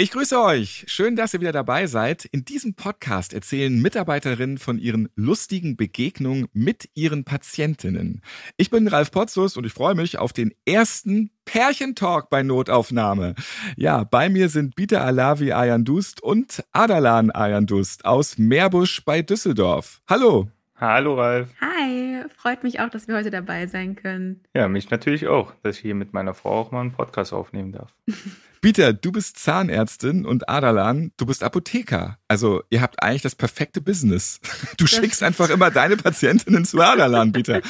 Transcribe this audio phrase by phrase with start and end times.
[0.00, 0.84] Ich grüße euch.
[0.86, 2.24] Schön, dass ihr wieder dabei seid.
[2.24, 8.22] In diesem Podcast erzählen Mitarbeiterinnen von ihren lustigen Begegnungen mit ihren Patientinnen.
[8.56, 13.34] Ich bin Ralf Potzus und ich freue mich auf den ersten Pärchentalk bei Notaufnahme.
[13.76, 20.00] Ja, bei mir sind Bita Alavi Ayandust und Adalan Ayandust aus Meerbusch bei Düsseldorf.
[20.08, 20.48] Hallo.
[20.80, 21.50] Hallo Ralf.
[21.60, 24.42] Hi, freut mich auch, dass wir heute dabei sein können.
[24.54, 27.72] Ja, mich natürlich auch, dass ich hier mit meiner Frau auch mal einen Podcast aufnehmen
[27.72, 27.94] darf.
[28.62, 32.16] Peter, du bist Zahnärztin und Adalan, du bist Apotheker.
[32.28, 34.40] Also ihr habt eigentlich das perfekte Business.
[34.78, 37.60] Du das schickst einfach immer deine Patientinnen zu Adalan, Peter.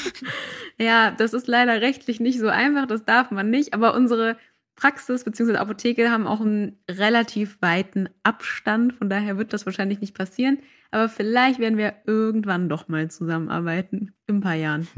[0.79, 4.37] ja, das ist leider rechtlich nicht so einfach, das darf man nicht, aber unsere
[4.81, 5.57] Praxis bzw.
[5.57, 10.59] Apotheke haben auch einen relativ weiten Abstand, von daher wird das wahrscheinlich nicht passieren.
[10.91, 14.15] Aber vielleicht werden wir irgendwann doch mal zusammenarbeiten.
[14.27, 14.89] In ein paar Jahren.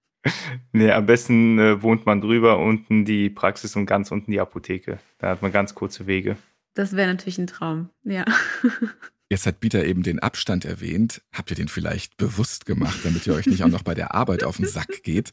[0.72, 4.98] nee, am besten äh, wohnt man drüber, unten die Praxis und ganz unten die Apotheke.
[5.18, 6.36] Da hat man ganz kurze Wege.
[6.74, 8.24] Das wäre natürlich ein Traum, ja.
[9.30, 11.22] Jetzt hat Bieter eben den Abstand erwähnt.
[11.32, 14.42] Habt ihr den vielleicht bewusst gemacht, damit ihr euch nicht auch noch bei der Arbeit
[14.44, 15.32] auf den Sack geht?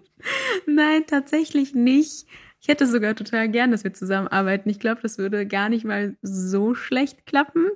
[0.66, 2.26] Nein, tatsächlich nicht.
[2.60, 4.68] Ich hätte sogar total gern, dass wir zusammenarbeiten.
[4.68, 7.70] Ich glaube, das würde gar nicht mal so schlecht klappen.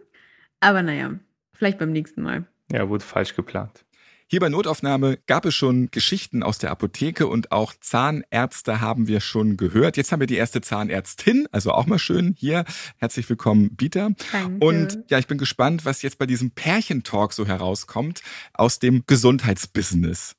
[0.61, 1.19] Aber naja,
[1.55, 2.45] Vielleicht beim nächsten Mal.
[2.71, 3.84] Ja, wurde falsch geplant.
[4.27, 9.21] Hier bei Notaufnahme gab es schon Geschichten aus der Apotheke und auch Zahnärzte haben wir
[9.21, 9.99] schon gehört.
[9.99, 12.65] Jetzt haben wir die erste Zahnärztin, also auch mal schön hier.
[12.97, 14.13] Herzlich willkommen, Bieter.
[14.33, 14.65] Danke.
[14.65, 18.23] Und ja, ich bin gespannt, was jetzt bei diesem Pärchentalk so herauskommt
[18.55, 20.35] aus dem Gesundheitsbusiness.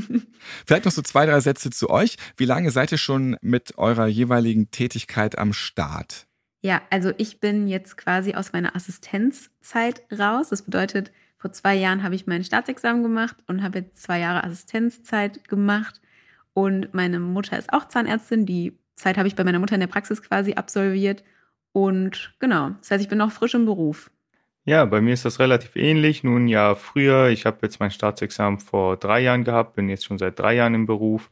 [0.66, 2.16] Vielleicht noch so zwei, drei Sätze zu euch.
[2.36, 6.26] Wie lange seid ihr schon mit eurer jeweiligen Tätigkeit am Start?
[6.60, 10.50] Ja, also ich bin jetzt quasi aus meiner Assistenzzeit raus.
[10.50, 11.10] Das bedeutet,
[11.44, 16.00] vor zwei Jahren habe ich mein Staatsexamen gemacht und habe jetzt zwei Jahre Assistenzzeit gemacht.
[16.54, 18.46] Und meine Mutter ist auch Zahnärztin.
[18.46, 21.22] Die Zeit habe ich bei meiner Mutter in der Praxis quasi absolviert.
[21.72, 24.10] Und genau, das heißt, ich bin noch frisch im Beruf.
[24.64, 26.24] Ja, bei mir ist das relativ ähnlich.
[26.24, 30.16] Nun ja, früher, ich habe jetzt mein Staatsexamen vor drei Jahren gehabt, bin jetzt schon
[30.16, 31.28] seit drei Jahren im Beruf.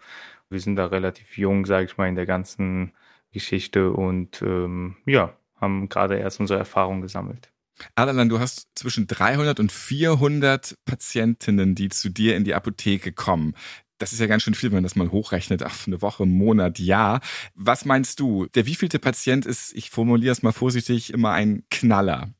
[0.50, 2.92] Wir sind da relativ jung, sage ich mal, in der ganzen
[3.32, 7.51] Geschichte und ähm, ja, haben gerade erst unsere Erfahrung gesammelt.
[7.94, 13.54] Adalan, du hast zwischen 300 und 400 Patientinnen, die zu dir in die Apotheke kommen.
[13.98, 16.78] Das ist ja ganz schön viel, wenn man das mal hochrechnet auf eine Woche, Monat,
[16.78, 17.20] Jahr.
[17.54, 18.46] Was meinst du?
[18.46, 22.30] Der wievielte Patient ist, ich formuliere es mal vorsichtig, immer ein Knaller?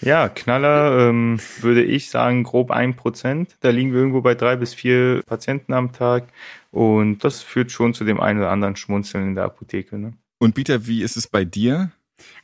[0.00, 3.56] Ja, Knaller ähm, würde ich sagen grob ein Prozent.
[3.60, 6.28] Da liegen wir irgendwo bei drei bis vier Patienten am Tag
[6.70, 9.98] und das führt schon zu dem einen oder anderen Schmunzeln in der Apotheke.
[9.98, 10.12] Ne?
[10.38, 11.92] Und Peter, wie ist es bei dir?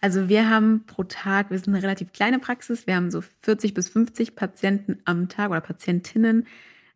[0.01, 3.75] Also wir haben pro Tag, wir sind eine relativ kleine Praxis, wir haben so 40
[3.75, 6.47] bis 50 Patienten am Tag oder Patientinnen.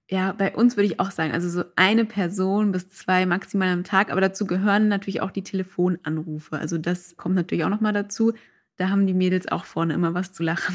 [0.09, 3.83] Ja, bei uns würde ich auch sagen, also so eine Person bis zwei maximal am
[3.83, 6.59] Tag, aber dazu gehören natürlich auch die Telefonanrufe.
[6.59, 8.33] Also das kommt natürlich auch nochmal dazu.
[8.77, 10.75] Da haben die Mädels auch vorne immer was zu lachen.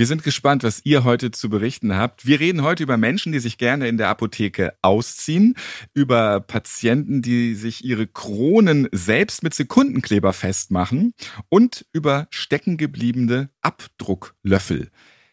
[0.00, 2.24] Wir sind gespannt, was ihr heute zu berichten habt.
[2.24, 5.56] Wir reden heute über Menschen, die sich gerne in der Apotheke ausziehen,
[5.92, 11.12] über Patienten, die sich ihre Kronen selbst mit Sekundenkleber festmachen
[11.50, 14.88] und über steckengebliebene Abdrucklöffel.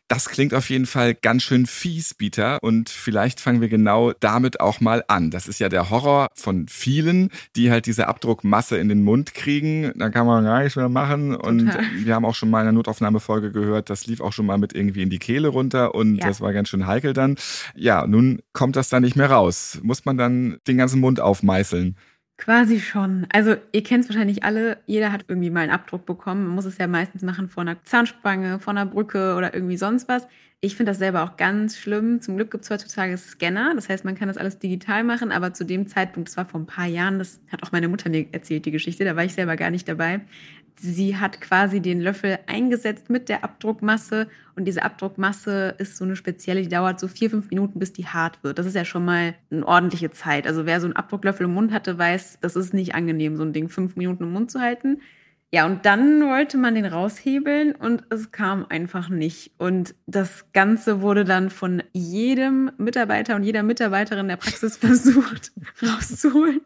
[0.08, 2.60] Das klingt auf jeden Fall ganz schön fies, Bieter.
[2.62, 5.32] Und vielleicht fangen wir genau damit auch mal an.
[5.32, 9.92] Das ist ja der Horror von vielen, die halt diese Abdruckmasse in den Mund kriegen.
[9.96, 11.36] Da kann man gar nichts mehr machen.
[11.36, 11.84] Und Total.
[11.96, 14.74] wir haben auch schon mal in einer Notaufnahmefolge gehört, das lief auch schon mal mit
[14.74, 16.28] irgendwie in die Kehle runter und ja.
[16.28, 17.36] das war ganz schön heikel dann.
[17.76, 19.80] Ja, nun kommt das dann nicht mehr raus.
[19.84, 21.98] Muss man dann den ganzen Mund aufmeißeln.
[22.38, 23.26] Quasi schon.
[23.32, 26.46] Also ihr kennt es wahrscheinlich alle, jeder hat irgendwie mal einen Abdruck bekommen.
[26.46, 30.08] Man muss es ja meistens machen vor einer Zahnspange, vor einer Brücke oder irgendwie sonst
[30.08, 30.28] was.
[30.60, 32.22] Ich finde das selber auch ganz schlimm.
[32.22, 35.54] Zum Glück gibt es heutzutage Scanner, das heißt, man kann das alles digital machen, aber
[35.54, 38.26] zu dem Zeitpunkt, das war vor ein paar Jahren, das hat auch meine Mutter mir
[38.32, 40.22] erzählt, die Geschichte, da war ich selber gar nicht dabei
[40.80, 46.16] sie hat quasi den Löffel eingesetzt mit der Abdruckmasse und diese Abdruckmasse ist so eine
[46.16, 48.58] spezielle, die dauert so vier, fünf Minuten, bis die hart wird.
[48.58, 50.48] Das ist ja schon mal eine ordentliche Zeit.
[50.48, 53.54] Also wer so einen Abdrucklöffel im Mund hatte, weiß, das ist nicht angenehm, so ein
[53.54, 55.02] Ding fünf Minuten im Mund zu halten.
[55.54, 59.52] Ja, und dann wollte man den raushebeln und es kam einfach nicht.
[59.58, 66.60] Und das Ganze wurde dann von jedem Mitarbeiter und jeder Mitarbeiterin der Praxis versucht rauszuholen.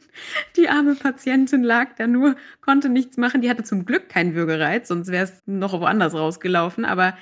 [0.58, 3.42] Die arme Patientin lag da nur, konnte nichts machen.
[3.42, 6.84] Die hatte zum Glück keinen Würgereiz, sonst wäre es noch woanders rausgelaufen.
[6.84, 7.16] Aber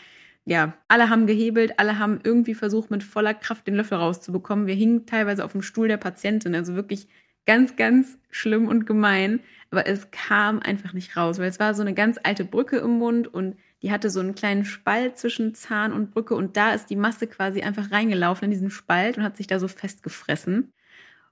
[0.46, 4.66] ja, alle haben gehebelt, alle haben irgendwie versucht, mit voller Kraft den Löffel rauszubekommen.
[4.66, 7.10] Wir hingen teilweise auf dem Stuhl der Patientin, also wirklich
[7.50, 9.40] ganz, ganz schlimm und gemein.
[9.72, 13.00] Aber es kam einfach nicht raus, weil es war so eine ganz alte Brücke im
[13.00, 16.92] Mund und die hatte so einen kleinen Spalt zwischen Zahn und Brücke und da ist
[16.92, 20.74] die Masse quasi einfach reingelaufen in diesen Spalt und hat sich da so festgefressen.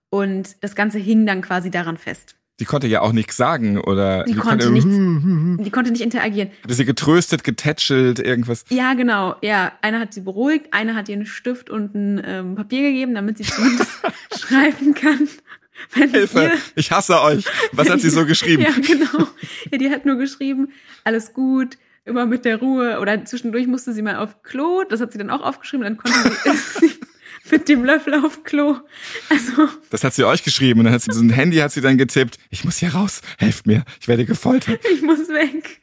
[0.09, 2.35] Und das Ganze hing dann quasi daran fest.
[2.59, 4.89] Die konnte ja auch nichts sagen oder die, die konnte, nichts,
[5.63, 6.49] die konnte nicht interagieren.
[6.63, 8.65] Hatte sie getröstet, getätschelt, irgendwas?
[8.69, 9.35] Ja, genau.
[9.43, 13.13] Ja, einer hat sie beruhigt, einer hat ihr einen Stift und ein ähm, Papier gegeben,
[13.13, 13.91] damit sie zumindest
[14.39, 15.27] schreiben kann.
[15.93, 17.45] Hilfe, ich hasse euch.
[17.71, 18.63] Was hat sie so geschrieben?
[18.63, 19.27] ja, genau.
[19.71, 20.69] Ja, die hat nur geschrieben,
[21.03, 22.99] alles gut, immer mit der Ruhe.
[22.99, 26.31] Oder zwischendurch musste sie mal auf Klo, das hat sie dann auch aufgeschrieben, dann konnte
[26.79, 26.91] sie
[27.51, 28.77] mit dem Löffel auf Klo.
[29.29, 29.69] Also.
[29.89, 31.97] Das hat sie euch geschrieben und dann hat sie so ein Handy hat sie dann
[31.97, 32.37] getippt.
[32.49, 34.79] Ich muss hier raus, helft mir, ich werde gefoltert.
[34.91, 35.81] Ich muss weg.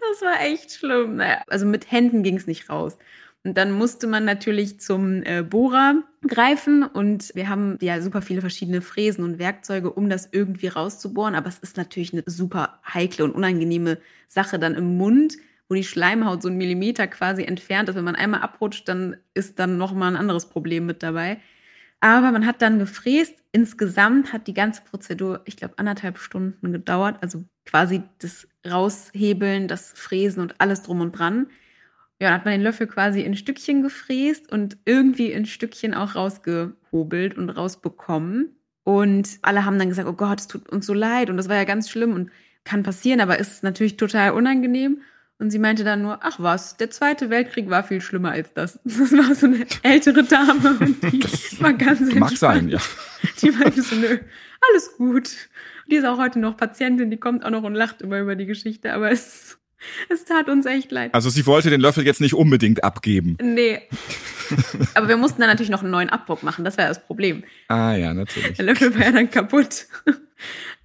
[0.00, 1.16] Das war echt schlimm.
[1.16, 2.96] Naja, also mit Händen ging es nicht raus.
[3.42, 8.42] Und dann musste man natürlich zum äh, Bohrer greifen und wir haben ja super viele
[8.42, 11.34] verschiedene Fräsen und Werkzeuge, um das irgendwie rauszubohren.
[11.34, 13.98] Aber es ist natürlich eine super heikle und unangenehme
[14.28, 15.38] Sache dann im Mund,
[15.70, 17.94] wo die Schleimhaut so einen Millimeter quasi entfernt ist.
[17.94, 21.38] Wenn man einmal abrutscht, dann ist dann nochmal ein anderes Problem mit dabei.
[22.00, 23.34] Aber man hat dann gefräst.
[23.52, 27.18] Insgesamt hat die ganze Prozedur, ich glaube, anderthalb Stunden gedauert.
[27.22, 31.46] Also quasi das Raushebeln, das Fräsen und alles drum und dran.
[32.20, 36.14] Ja, dann hat man den Löffel quasi in Stückchen gefräst und irgendwie in Stückchen auch
[36.14, 38.56] rausgehobelt und rausbekommen.
[38.84, 41.56] Und alle haben dann gesagt, oh Gott, es tut uns so leid und das war
[41.56, 42.30] ja ganz schlimm und
[42.64, 45.00] kann passieren, aber ist natürlich total unangenehm.
[45.38, 48.78] Und sie meinte dann nur, ach was, der Zweite Weltkrieg war viel schlimmer als das.
[48.84, 52.20] Das war so eine ältere Dame und die das war ganz entspannt.
[52.20, 52.78] Mag sein, ja.
[53.40, 54.18] Die meinte so, nö,
[54.68, 55.30] alles gut.
[55.86, 58.36] Und die ist auch heute noch Patientin, die kommt auch noch und lacht immer über
[58.36, 59.59] die Geschichte, aber es
[60.08, 61.14] es tat uns echt leid.
[61.14, 63.36] Also sie wollte den Löffel jetzt nicht unbedingt abgeben.
[63.42, 63.82] Nee.
[64.94, 66.64] Aber wir mussten dann natürlich noch einen neuen Abdruck machen.
[66.64, 67.44] Das war das Problem.
[67.68, 68.56] Ah ja, natürlich.
[68.56, 69.86] Der Löffel war ja dann kaputt.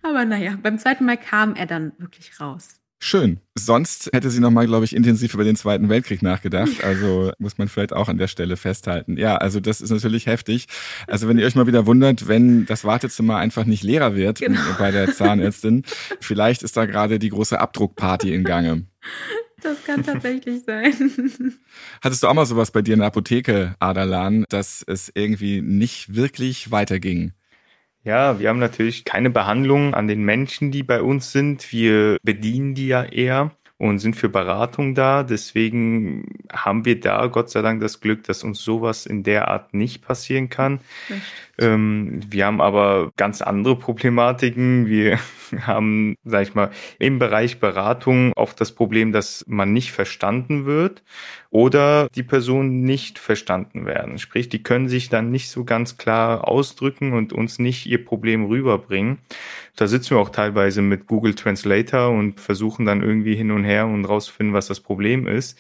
[0.02, 2.82] Aber naja, beim zweiten Mal kam er dann wirklich raus.
[3.00, 3.40] Schön.
[3.56, 6.84] Sonst hätte sie nochmal, glaube ich, intensiv über den Zweiten Weltkrieg nachgedacht.
[6.84, 9.18] Also muss man vielleicht auch an der Stelle festhalten.
[9.18, 10.68] Ja, also das ist natürlich heftig.
[11.08, 14.60] Also wenn ihr euch mal wieder wundert, wenn das Wartezimmer einfach nicht leerer wird genau.
[14.80, 15.84] bei der Zahnärztin,
[16.20, 18.86] vielleicht ist da gerade die große Abdruckparty in Gange.
[19.62, 20.94] Das kann tatsächlich sein.
[22.04, 26.14] Hattest du auch mal sowas bei dir in der Apotheke, Adalan, dass es irgendwie nicht
[26.14, 27.32] wirklich weiterging?
[28.06, 31.72] Ja, wir haben natürlich keine Behandlung an den Menschen, die bei uns sind.
[31.72, 35.24] Wir bedienen die ja eher und sind für Beratung da.
[35.24, 39.74] Deswegen haben wir da Gott sei Dank das Glück, dass uns sowas in der Art
[39.74, 40.82] nicht passieren kann.
[41.58, 44.88] Ähm, wir haben aber ganz andere Problematiken.
[44.88, 45.20] Wir
[45.62, 51.04] haben, sag ich mal, im Bereich Beratung oft das Problem, dass man nicht verstanden wird
[51.50, 54.18] oder die Personen nicht verstanden werden.
[54.18, 58.46] Sprich, die können sich dann nicht so ganz klar ausdrücken und uns nicht ihr Problem
[58.46, 59.20] rüberbringen.
[59.76, 63.88] Da sitzen wir auch teilweise mit Google Translator und versuchen dann irgendwie hin und her
[63.88, 65.58] und rauszufinden, was das Problem ist.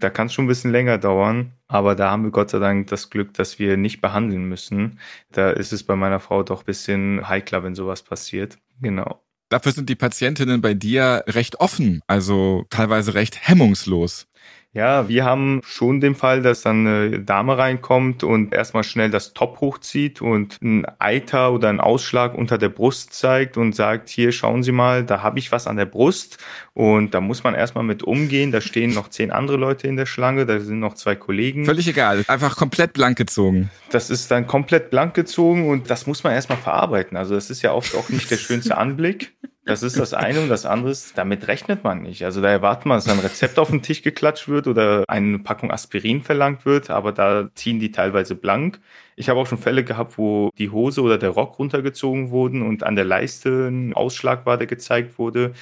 [0.00, 1.52] Da kann es schon ein bisschen länger dauern.
[1.68, 4.98] Aber da haben wir Gott sei Dank das Glück, dass wir nicht behandeln müssen.
[5.30, 8.58] Da ist es bei meiner Frau doch ein bisschen heikler, wenn sowas passiert.
[8.80, 9.22] Genau.
[9.50, 14.26] Dafür sind die Patientinnen bei dir recht offen, also teilweise recht hemmungslos.
[14.74, 19.32] Ja, wir haben schon den Fall, dass dann eine Dame reinkommt und erstmal schnell das
[19.32, 24.30] Top hochzieht und ein Eiter oder einen Ausschlag unter der Brust zeigt und sagt, hier
[24.30, 26.36] schauen Sie mal, da habe ich was an der Brust
[26.74, 28.52] und da muss man erstmal mit umgehen.
[28.52, 31.64] Da stehen noch zehn andere Leute in der Schlange, da sind noch zwei Kollegen.
[31.64, 33.70] Völlig egal, einfach komplett blank gezogen.
[33.90, 37.16] Das ist dann komplett blank gezogen und das muss man erstmal verarbeiten.
[37.16, 39.32] Also das ist ja oft auch nicht der schönste Anblick.
[39.68, 42.24] Das ist das eine und das andere ist, damit rechnet man nicht.
[42.24, 45.70] Also da erwartet man, dass ein Rezept auf den Tisch geklatscht wird oder eine Packung
[45.70, 48.80] Aspirin verlangt wird, aber da ziehen die teilweise blank.
[49.18, 52.84] Ich habe auch schon Fälle gehabt, wo die Hose oder der Rock runtergezogen wurden und
[52.84, 55.54] an der Leiste ein Ausschlag war, der gezeigt wurde.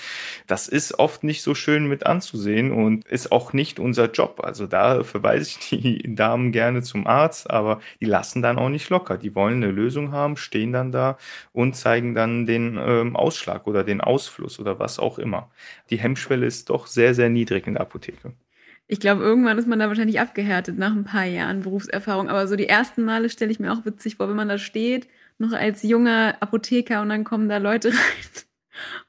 [0.46, 4.40] Das ist oft nicht so schön mit anzusehen und ist auch nicht unser Job.
[4.44, 8.90] Also da verweise ich die Damen gerne zum Arzt, aber die lassen dann auch nicht
[8.90, 9.16] locker.
[9.16, 11.16] Die wollen eine Lösung haben, stehen dann da
[11.54, 15.50] und zeigen dann den ähm, Ausschlag oder den Ausfluss oder was auch immer.
[15.88, 18.34] Die Hemmschwelle ist doch sehr, sehr niedrig in der Apotheke
[18.88, 22.28] ich glaube, irgendwann ist man da wahrscheinlich abgehärtet nach ein paar Jahren Berufserfahrung.
[22.28, 25.08] Aber so die ersten Male stelle ich mir auch witzig vor, wenn man da steht,
[25.38, 28.44] noch als junger Apotheker und dann kommen da Leute rein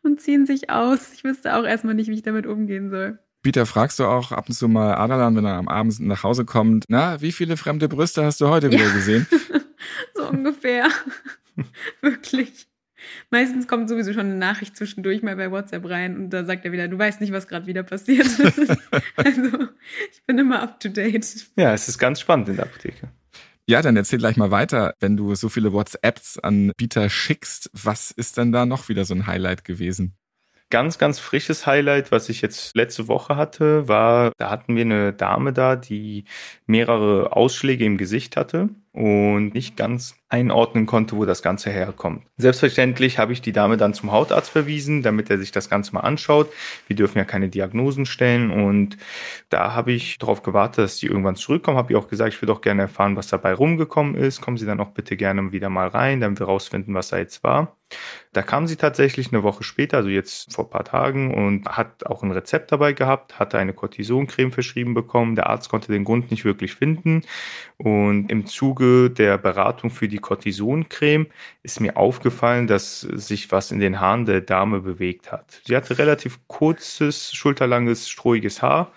[0.02, 1.14] und ziehen sich aus.
[1.14, 3.20] Ich wüsste auch erstmal nicht, wie ich damit umgehen soll.
[3.44, 6.44] Peter, fragst du auch ab und zu mal Adalan, wenn er am Abend nach Hause
[6.44, 9.28] kommt, na, wie viele fremde Brüste hast du heute wieder gesehen?
[10.16, 10.90] so ungefähr.
[12.02, 12.68] Wirklich.
[13.30, 16.72] Meistens kommt sowieso schon eine Nachricht zwischendurch mal bei WhatsApp rein und da sagt er
[16.72, 18.28] wieder, du weißt nicht, was gerade wieder passiert.
[19.18, 19.68] also
[20.12, 21.50] ich bin immer up to date.
[21.58, 23.10] Ja, es ist ganz spannend in der Apotheke.
[23.70, 24.94] Ja, dann erzähl gleich mal weiter.
[25.02, 29.14] Wenn du so viele WhatsApps an Bieter schickst, was ist denn da noch wieder so
[29.14, 30.16] ein Highlight gewesen?
[30.70, 35.14] Ganz, ganz frisches Highlight, was ich jetzt letzte Woche hatte, war, da hatten wir eine
[35.14, 36.26] Dame da, die
[36.66, 42.24] mehrere Ausschläge im Gesicht hatte und nicht ganz einordnen konnte, wo das Ganze herkommt.
[42.38, 46.02] Selbstverständlich habe ich die Dame dann zum Hautarzt verwiesen, damit er sich das Ganze mal
[46.02, 46.52] anschaut.
[46.88, 48.98] Wir dürfen ja keine Diagnosen stellen und
[49.50, 51.78] da habe ich darauf gewartet, dass sie irgendwann zurückkommen.
[51.78, 54.42] Habe ich auch gesagt, ich würde auch gerne erfahren, was dabei rumgekommen ist.
[54.42, 57.44] Kommen Sie dann auch bitte gerne wieder mal rein, damit wir rausfinden, was da jetzt
[57.44, 57.78] war.
[58.34, 62.06] Da kam sie tatsächlich eine Woche später, also jetzt vor ein paar Tagen, und hat
[62.06, 65.36] auch ein Rezept dabei gehabt, hatte eine Cortisoncreme verschrieben bekommen.
[65.36, 67.22] Der Arzt konnte den Grund nicht wirklich finden.
[67.78, 71.28] Und im Zuge der Beratung für die Cortisoncreme
[71.64, 75.62] ist mir aufgefallen, dass sich was in den Haaren der Dame bewegt hat.
[75.66, 78.92] Sie hatte relativ kurzes, schulterlanges, strohiges Haar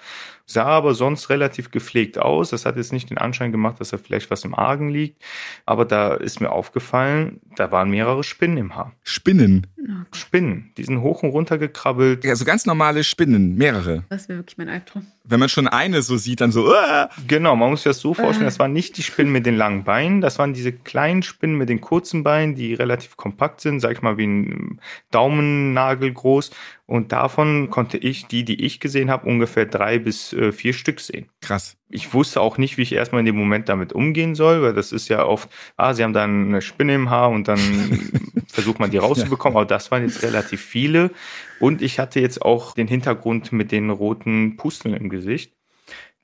[0.51, 2.51] sah aber sonst relativ gepflegt aus.
[2.51, 5.23] Das hat jetzt nicht den Anschein gemacht, dass da vielleicht was im Argen liegt.
[5.65, 8.93] Aber da ist mir aufgefallen, da waren mehrere Spinnen im Haar.
[9.03, 9.67] Spinnen?
[10.13, 10.73] Spinnen.
[10.77, 12.27] Die sind hoch und runter gekrabbelt.
[12.27, 14.05] Also ganz normale Spinnen, mehrere.
[14.09, 15.07] Das wäre wirklich mein Albtraum.
[15.25, 16.69] Wenn man schon eine so sieht, dann so.
[16.69, 17.07] Uh!
[17.27, 19.85] Genau, man muss sich das so vorstellen, das waren nicht die Spinnen mit den langen
[19.85, 23.93] Beinen, das waren diese kleinen Spinnen mit den kurzen Beinen, die relativ kompakt sind, sag
[23.93, 24.81] ich mal wie ein
[25.11, 26.51] Daumennagel groß.
[26.91, 30.99] Und davon konnte ich, die, die ich gesehen habe, ungefähr drei bis äh, vier Stück
[30.99, 31.29] sehen.
[31.41, 31.77] Krass.
[31.89, 34.91] Ich wusste auch nicht, wie ich erstmal in dem Moment damit umgehen soll, weil das
[34.91, 37.61] ist ja oft, ah, sie haben dann eine Spinne im Haar und dann
[38.49, 41.13] versucht man die rauszubekommen, aber das waren jetzt relativ viele.
[41.61, 45.53] Und ich hatte jetzt auch den Hintergrund mit den roten Pusteln im Gesicht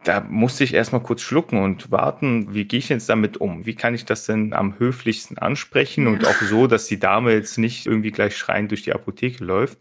[0.07, 3.67] da musste ich erstmal kurz schlucken und warten, wie gehe ich jetzt damit um?
[3.67, 7.59] Wie kann ich das denn am höflichsten ansprechen und auch so, dass die Dame jetzt
[7.59, 9.79] nicht irgendwie gleich schreiend durch die Apotheke läuft?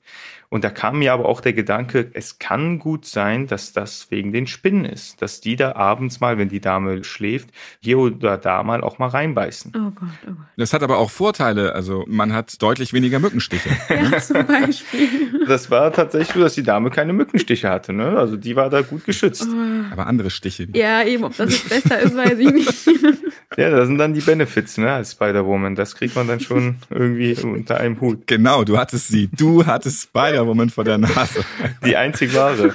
[0.49, 4.31] Und da kam mir aber auch der Gedanke, es kann gut sein, dass das wegen
[4.31, 7.49] den Spinnen ist, dass die da abends mal, wenn die Dame schläft,
[7.81, 9.73] hier oder da mal auch mal reinbeißen.
[9.75, 10.35] Oh Gott, oh Gott.
[10.57, 11.73] Das hat aber auch Vorteile.
[11.73, 13.69] Also man hat deutlich weniger Mückenstiche.
[13.89, 15.45] ja, zum Beispiel.
[15.47, 17.93] Das war tatsächlich so, dass die Dame keine Mückenstiche hatte.
[17.93, 18.17] Ne?
[18.17, 19.47] Also die war da gut geschützt.
[19.49, 19.91] Oh.
[19.91, 20.67] Aber andere Stiche.
[20.73, 22.89] Ja, eben, ob das jetzt besser ist, weiß ich nicht.
[23.57, 25.75] Ja, das sind dann die Benefits, ne, als Spider-Woman.
[25.75, 28.27] Das kriegt man dann schon irgendwie unter einem Hut.
[28.27, 29.29] Genau, du hattest sie.
[29.31, 30.34] Du hattest Spider-Woman
[30.69, 31.43] vor der Nase.
[31.85, 32.73] Die einzig wahre.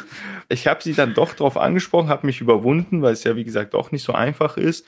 [0.49, 3.75] Ich habe sie dann doch drauf angesprochen, habe mich überwunden, weil es ja, wie gesagt,
[3.75, 4.87] doch nicht so einfach ist.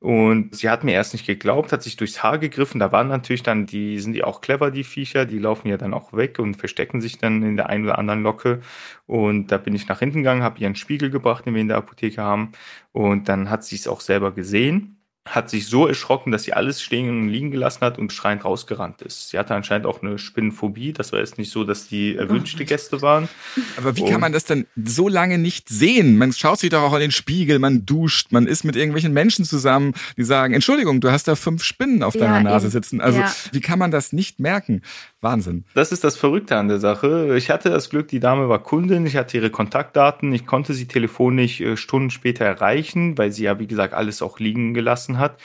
[0.00, 2.78] Und sie hat mir erst nicht geglaubt, hat sich durchs Haar gegriffen.
[2.78, 5.94] Da waren natürlich dann, die sind die auch clever, die Viecher, die laufen ja dann
[5.94, 8.60] auch weg und verstecken sich dann in der einen oder anderen Locke.
[9.06, 11.68] Und da bin ich nach hinten gegangen, habe ihr einen Spiegel gebracht, den wir in
[11.68, 12.52] der Apotheke haben.
[12.92, 14.93] Und dann hat sie es auch selber gesehen
[15.26, 19.00] hat sich so erschrocken, dass sie alles stehen und liegen gelassen hat und schreiend rausgerannt
[19.00, 19.30] ist.
[19.30, 20.92] Sie hatte anscheinend auch eine Spinnenphobie.
[20.92, 23.28] Das war jetzt nicht so, dass die erwünschte Gäste waren.
[23.78, 26.18] Aber wie und kann man das denn so lange nicht sehen?
[26.18, 29.46] Man schaut sich doch auch in den Spiegel, man duscht, man ist mit irgendwelchen Menschen
[29.46, 33.00] zusammen, die sagen, Entschuldigung, du hast da fünf Spinnen auf deiner ja, Nase sitzen.
[33.00, 33.32] Also ja.
[33.52, 34.82] wie kann man das nicht merken?
[35.24, 35.64] Wahnsinn.
[35.74, 37.36] Das ist das Verrückte an der Sache.
[37.36, 40.86] Ich hatte das Glück, die Dame war Kundin, ich hatte ihre Kontaktdaten, ich konnte sie
[40.86, 45.38] telefonisch äh, Stunden später erreichen, weil sie ja, wie gesagt, alles auch liegen gelassen hat.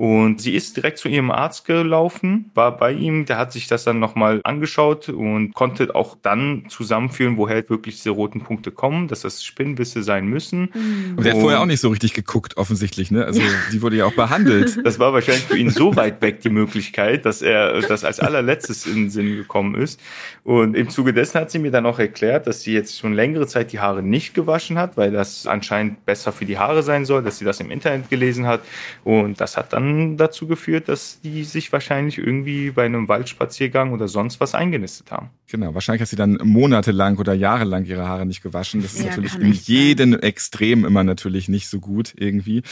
[0.00, 3.84] Und sie ist direkt zu ihrem Arzt gelaufen, war bei ihm, der hat sich das
[3.84, 9.20] dann nochmal angeschaut und konnte auch dann zusammenführen, woher wirklich diese roten Punkte kommen, dass
[9.20, 10.70] das Spinnbisse sein müssen.
[10.72, 11.16] Mhm.
[11.18, 13.26] Und der hat vorher auch nicht so richtig geguckt, offensichtlich, ne?
[13.26, 13.42] Also
[13.72, 14.78] die wurde ja auch behandelt.
[14.90, 18.86] Das war wahrscheinlich für ihn so weit weg die Möglichkeit, dass er das als allerletztes
[18.86, 20.00] in den Sinn gekommen ist.
[20.42, 23.46] Und im Zuge dessen hat sie mir dann auch erklärt, dass sie jetzt schon längere
[23.46, 27.22] Zeit die Haare nicht gewaschen hat, weil das anscheinend besser für die Haare sein soll,
[27.22, 28.62] dass sie das im Internet gelesen hat.
[29.04, 33.92] Und das hat dann dann dazu geführt, dass die sich wahrscheinlich irgendwie bei einem Waldspaziergang
[33.92, 35.30] oder sonst was eingenistet haben.
[35.48, 38.82] Genau, wahrscheinlich hat sie dann monatelang oder jahrelang ihre Haare nicht gewaschen.
[38.82, 40.22] Das ist ja, natürlich in jedem sein.
[40.22, 42.62] Extrem immer natürlich nicht so gut irgendwie.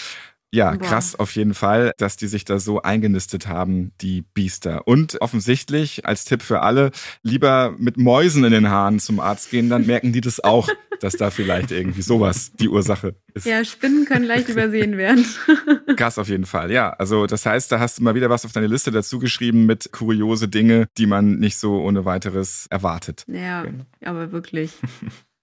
[0.50, 0.78] Ja, Boah.
[0.78, 4.87] krass auf jeden Fall, dass die sich da so eingenistet haben, die Biester.
[4.87, 6.90] Und offensichtlich als Tipp für alle,
[7.23, 10.69] lieber mit Mäusen in den Haaren zum Arzt gehen, dann merken die das auch,
[11.00, 13.47] dass da vielleicht irgendwie sowas die Ursache ist.
[13.47, 15.25] Ja, Spinnen können leicht übersehen werden.
[15.97, 16.90] Krass auf jeden Fall, ja.
[16.90, 19.93] Also das heißt, da hast du mal wieder was auf deine Liste dazu geschrieben mit
[19.93, 23.25] kuriose Dinge, die man nicht so ohne weiteres erwartet.
[23.28, 23.85] Ja, genau.
[24.02, 24.73] aber wirklich.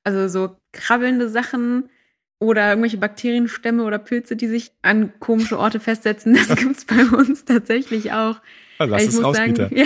[0.04, 1.90] Also so krabbelnde Sachen,
[2.46, 6.34] oder irgendwelche Bakterienstämme oder Pilze, die sich an komische Orte festsetzen.
[6.34, 8.42] Das gibt's bei uns tatsächlich auch.
[8.80, 9.86] Ja, lass ich es raus, sagen, ja,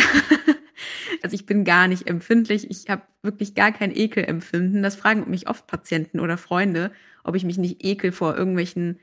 [1.24, 2.70] also ich bin gar nicht empfindlich.
[2.70, 4.84] Ich habe wirklich gar kein Ekelempfinden.
[4.84, 6.92] Das fragen mich oft Patienten oder Freunde,
[7.24, 9.00] ob ich mich nicht ekel vor irgendwelchen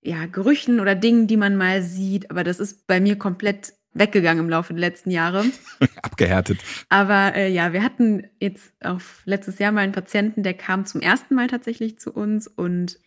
[0.00, 2.30] ja, Gerüchen oder Dingen, die man mal sieht.
[2.30, 5.44] Aber das ist bei mir komplett weggegangen im Laufe der letzten Jahre.
[6.02, 6.58] Abgehärtet.
[6.88, 11.00] Aber äh, ja, wir hatten jetzt auf letztes Jahr mal einen Patienten, der kam zum
[11.00, 12.98] ersten Mal tatsächlich zu uns und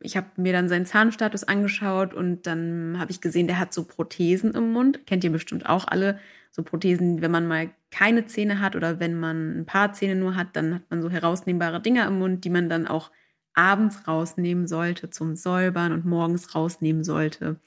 [0.00, 3.84] Ich habe mir dann seinen Zahnstatus angeschaut und dann habe ich gesehen, der hat so
[3.84, 5.06] Prothesen im Mund.
[5.06, 6.18] Kennt ihr bestimmt auch alle.
[6.50, 10.36] So Prothesen, wenn man mal keine Zähne hat oder wenn man ein paar Zähne nur
[10.36, 13.10] hat, dann hat man so herausnehmbare Dinger im Mund, die man dann auch
[13.54, 17.60] abends rausnehmen sollte zum Säubern und morgens rausnehmen sollte.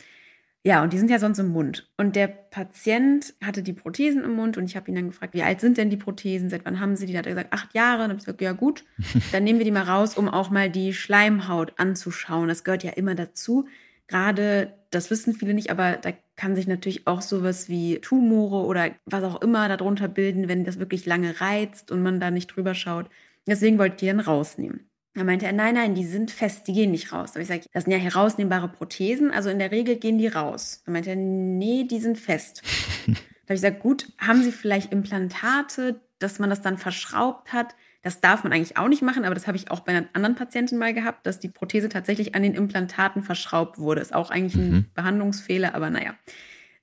[0.68, 1.88] Ja, und die sind ja sonst im Mund.
[1.96, 5.42] Und der Patient hatte die Prothesen im Mund und ich habe ihn dann gefragt, wie
[5.42, 6.50] alt sind denn die Prothesen?
[6.50, 7.14] Seit wann haben sie die?
[7.14, 7.94] Da hat er gesagt, acht Jahre.
[7.94, 8.84] Und dann habe ich gesagt, ja gut,
[9.32, 12.50] dann nehmen wir die mal raus, um auch mal die Schleimhaut anzuschauen.
[12.50, 13.66] Das gehört ja immer dazu.
[14.08, 18.90] Gerade, das wissen viele nicht, aber da kann sich natürlich auch sowas wie Tumore oder
[19.06, 22.76] was auch immer darunter bilden, wenn das wirklich lange reizt und man da nicht drüber
[22.76, 23.10] schaut.
[23.48, 24.87] Deswegen wollte ich die dann rausnehmen.
[25.18, 27.32] Da meinte er, nein, nein, die sind fest, die gehen nicht raus.
[27.32, 30.84] Habe ich gesagt, das sind ja herausnehmbare Prothesen, also in der Regel gehen die raus.
[30.86, 32.62] Da meinte er, nee, die sind fest.
[33.08, 37.74] da habe ich gesagt, gut, haben Sie vielleicht Implantate, dass man das dann verschraubt hat?
[38.04, 40.36] Das darf man eigentlich auch nicht machen, aber das habe ich auch bei einer anderen
[40.36, 44.02] Patientin mal gehabt, dass die Prothese tatsächlich an den Implantaten verschraubt wurde.
[44.02, 44.86] Ist auch eigentlich ein mhm.
[44.94, 46.14] Behandlungsfehler, aber naja.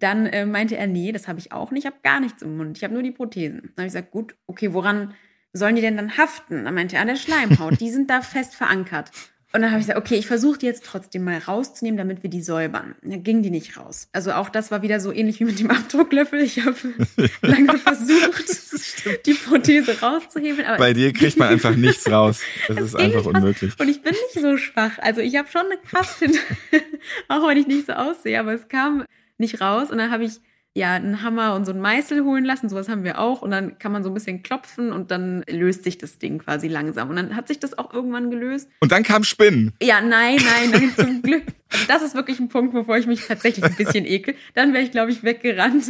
[0.00, 2.56] Dann äh, meinte er, nee, das habe ich auch nicht, ich habe gar nichts im
[2.56, 3.60] Mund, ich habe nur die Prothesen.
[3.60, 5.14] Dann habe ich gesagt, gut, okay, woran
[5.54, 6.64] sollen die denn dann haften?
[6.64, 9.10] Dann meinte er, an der Schleimhaut, die sind da fest verankert.
[9.54, 12.28] Und dann habe ich gesagt, okay, ich versuche die jetzt trotzdem mal rauszunehmen, damit wir
[12.28, 12.96] die säubern.
[13.02, 14.08] Dann ging die nicht raus.
[14.12, 16.40] Also auch das war wieder so ähnlich wie mit dem Abdrucklöffel.
[16.40, 16.74] Ich habe
[17.42, 20.64] lange versucht, die Prothese rauszuheben.
[20.64, 22.40] Aber Bei dir kriegt man einfach nichts raus.
[22.66, 23.78] Das ist einfach unmöglich.
[23.78, 24.98] Und ich bin nicht so schwach.
[24.98, 26.20] Also ich habe schon eine Kraft,
[27.28, 29.04] auch wenn ich nicht so aussehe, aber es kam
[29.38, 29.92] nicht raus.
[29.92, 30.40] Und dann habe ich
[30.76, 32.68] ja, einen Hammer und so einen Meißel holen lassen.
[32.68, 33.42] Sowas haben wir auch.
[33.42, 36.66] Und dann kann man so ein bisschen klopfen und dann löst sich das Ding quasi
[36.66, 37.10] langsam.
[37.10, 38.68] Und dann hat sich das auch irgendwann gelöst.
[38.80, 39.72] Und dann kam Spinnen.
[39.80, 41.44] Ja, nein, nein, nein, zum Glück.
[41.70, 44.34] Also das ist wirklich ein Punkt, bevor ich mich tatsächlich ein bisschen ekel.
[44.54, 45.84] Dann wäre ich, glaube ich, weggerannt.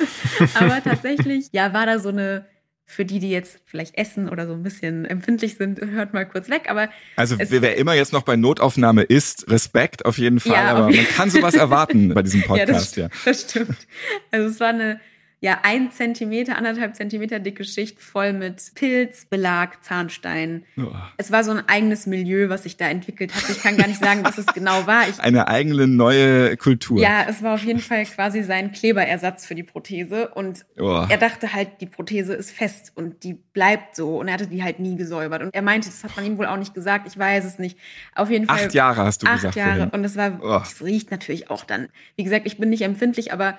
[0.54, 2.46] Aber tatsächlich, ja, war da so eine
[2.84, 6.48] für die, die jetzt vielleicht essen oder so ein bisschen empfindlich sind, hört mal kurz
[6.48, 6.66] weg.
[6.68, 10.52] Aber also wer immer jetzt noch bei Notaufnahme ist, Respekt auf jeden Fall.
[10.52, 12.96] Ja, aber man kann sowas erwarten bei diesem Podcast.
[12.96, 13.22] ja, das, ja.
[13.24, 13.86] das stimmt.
[14.30, 15.00] Also es war eine
[15.42, 20.64] ja, ein Zentimeter, anderthalb Zentimeter dicke Schicht voll mit Pilz, Belag, Zahnstein.
[20.78, 20.86] Oh.
[21.16, 23.50] Es war so ein eigenes Milieu, was sich da entwickelt hat.
[23.50, 25.08] Ich kann gar nicht sagen, was es genau war.
[25.08, 27.00] Ich, Eine eigene neue Kultur.
[27.00, 30.28] Ja, es war auf jeden Fall quasi sein Kleberersatz für die Prothese.
[30.28, 31.06] Und oh.
[31.08, 34.20] er dachte halt, die Prothese ist fest und die bleibt so.
[34.20, 35.42] Und er hatte die halt nie gesäubert.
[35.42, 37.08] Und er meinte, das hat man ihm wohl auch nicht gesagt.
[37.08, 37.76] Ich weiß es nicht.
[38.14, 38.66] Auf jeden Fall.
[38.66, 39.56] Acht Jahre hast du acht gesagt.
[39.56, 39.74] Acht Jahre.
[39.78, 39.90] Vorhin.
[39.90, 40.60] Und es war, oh.
[40.62, 41.88] es riecht natürlich auch dann.
[42.14, 43.58] Wie gesagt, ich bin nicht empfindlich, aber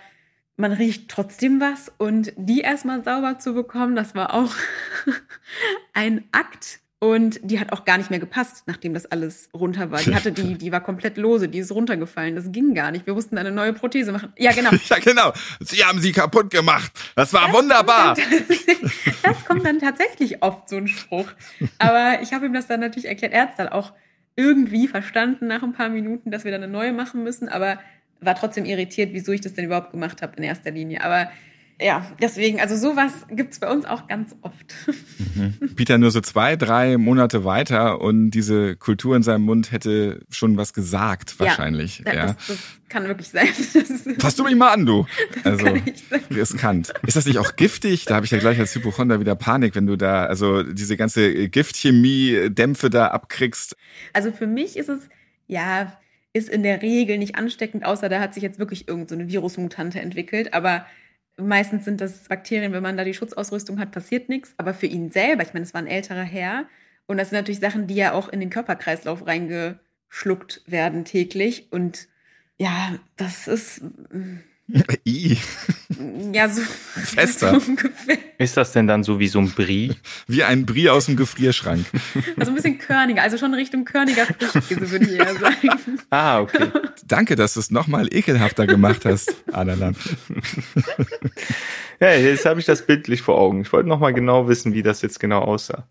[0.55, 4.53] man riecht trotzdem was und die erstmal sauber zu bekommen, das war auch
[5.93, 6.79] ein Akt.
[6.99, 9.99] Und die hat auch gar nicht mehr gepasst, nachdem das alles runter war.
[9.99, 12.33] Die hatte die, die war komplett lose, die ist runtergefallen.
[12.33, 13.05] Das ging gar nicht.
[13.05, 14.31] Wir mussten eine neue Prothese machen.
[14.37, 14.69] Ja, genau.
[14.87, 15.33] ja, genau.
[15.59, 16.93] Sie haben sie kaputt gemacht.
[17.17, 18.15] Das war das wunderbar.
[18.15, 21.27] Kommt das kommt dann tatsächlich oft so ein Spruch.
[21.77, 23.33] Aber ich habe ihm das dann natürlich erklärt.
[23.33, 23.91] Er hat es dann auch
[24.37, 27.49] irgendwie verstanden nach ein paar Minuten, dass wir dann eine neue machen müssen.
[27.49, 27.79] Aber
[28.25, 31.03] war trotzdem irritiert, wieso ich das denn überhaupt gemacht habe in erster Linie.
[31.03, 31.29] Aber
[31.81, 34.73] ja, deswegen, also sowas gibt's bei uns auch ganz oft.
[35.35, 35.75] Mhm.
[35.75, 40.55] Peter nur so zwei, drei Monate weiter und diese Kultur in seinem Mund hätte schon
[40.55, 42.03] was gesagt, wahrscheinlich.
[42.05, 42.25] Ja, ja.
[42.27, 42.57] Das, das
[42.89, 43.47] kann wirklich sein.
[44.19, 45.05] Fass du mich mal an, du.
[45.43, 45.67] also,
[46.29, 46.93] riskant.
[47.05, 48.05] Ist das nicht auch giftig?
[48.05, 51.49] Da habe ich ja gleich als Hypochonder wieder Panik, wenn du da, also diese ganze
[51.49, 53.75] Giftchemie-Dämpfe da abkriegst.
[54.13, 55.09] Also für mich ist es,
[55.47, 55.91] ja,
[56.33, 60.01] ist in der Regel nicht ansteckend, außer da hat sich jetzt wirklich irgendeine so Virusmutante
[60.01, 60.53] entwickelt.
[60.53, 60.85] Aber
[61.37, 64.53] meistens sind das Bakterien, wenn man da die Schutzausrüstung hat, passiert nichts.
[64.57, 66.65] Aber für ihn selber, ich meine, es war ein älterer Herr.
[67.05, 71.71] Und das sind natürlich Sachen, die ja auch in den Körperkreislauf reingeschluckt werden täglich.
[71.71, 72.07] Und
[72.57, 73.81] ja, das ist
[75.05, 75.37] I.
[76.31, 76.61] Ja, so
[76.95, 77.59] fester.
[77.59, 77.71] So
[78.37, 79.93] ist das denn dann so wie so ein Brie?
[80.27, 81.85] Wie ein Brie aus dem Gefrierschrank.
[82.37, 85.99] Also ein bisschen körniger, also schon Richtung körniger Frischkäse, würde ich eher sagen.
[86.09, 86.67] Ah, okay.
[87.05, 89.95] Danke, dass du es nochmal ekelhafter gemacht hast, Adalan.
[91.99, 93.61] Ja, jetzt habe ich das bildlich vor Augen.
[93.61, 95.87] Ich wollte nochmal genau wissen, wie das jetzt genau aussah.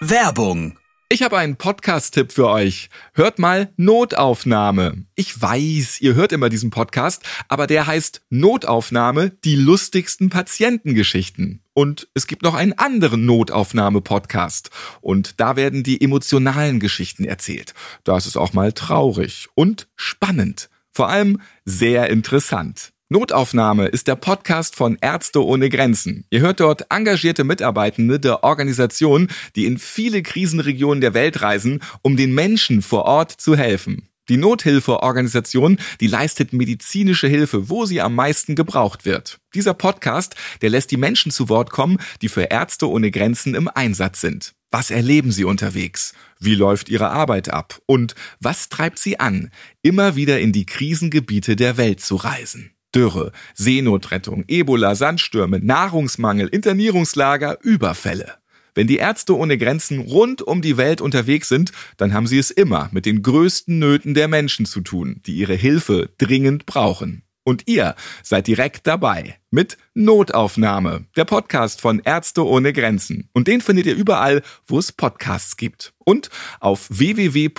[0.00, 0.78] Werbung
[1.14, 2.90] ich habe einen Podcast-Tipp für euch.
[3.12, 5.04] Hört mal Notaufnahme.
[5.14, 11.62] Ich weiß, ihr hört immer diesen Podcast, aber der heißt Notaufnahme, die lustigsten Patientengeschichten.
[11.72, 14.70] Und es gibt noch einen anderen Notaufnahme-Podcast.
[15.02, 17.74] Und da werden die emotionalen Geschichten erzählt.
[18.02, 20.68] Da ist es auch mal traurig und spannend.
[20.90, 22.93] Vor allem sehr interessant.
[23.10, 26.24] Notaufnahme ist der Podcast von Ärzte ohne Grenzen.
[26.30, 32.16] Ihr hört dort engagierte Mitarbeitende der Organisation, die in viele Krisenregionen der Welt reisen, um
[32.16, 34.08] den Menschen vor Ort zu helfen.
[34.30, 39.38] Die Nothilfeorganisation, die leistet medizinische Hilfe, wo sie am meisten gebraucht wird.
[39.54, 43.68] Dieser Podcast, der lässt die Menschen zu Wort kommen, die für Ärzte ohne Grenzen im
[43.68, 44.54] Einsatz sind.
[44.70, 46.14] Was erleben Sie unterwegs?
[46.40, 47.80] Wie läuft Ihre Arbeit ab?
[47.84, 49.50] Und was treibt Sie an,
[49.82, 52.73] immer wieder in die Krisengebiete der Welt zu reisen?
[52.94, 58.34] Dürre, Seenotrettung, Ebola, Sandstürme, Nahrungsmangel, Internierungslager, Überfälle.
[58.74, 62.50] Wenn die Ärzte ohne Grenzen rund um die Welt unterwegs sind, dann haben sie es
[62.50, 67.22] immer mit den größten Nöten der Menschen zu tun, die ihre Hilfe dringend brauchen.
[67.44, 73.28] Und ihr seid direkt dabei mit Notaufnahme, der Podcast von Ärzte ohne Grenzen.
[73.32, 75.92] Und den findet ihr überall, wo es Podcasts gibt.
[75.98, 76.30] Und
[76.60, 77.52] auf www.msf.de